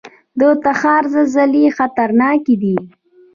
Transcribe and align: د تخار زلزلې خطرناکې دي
د 0.39 0.41
تخار 0.63 1.03
زلزلې 1.13 1.63
خطرناکې 1.77 2.55
دي 2.61 2.75